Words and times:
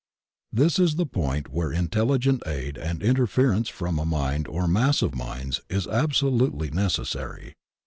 This 0.51 0.79
is 0.79 0.95
the 0.95 1.05
point 1.05 1.49
where 1.51 1.71
intelligent 1.71 2.41
aid 2.47 2.75
and 2.75 3.01
interfer 3.01 3.55
ence 3.55 3.69
from 3.69 3.99
a 3.99 4.03
mind 4.07 4.47
or 4.47 4.67
mass 4.67 5.03
of 5.03 5.13
minds 5.13 5.61
is 5.69 5.85
absolutely 5.85 6.71
nec 6.71 6.89
essary. 6.93 7.53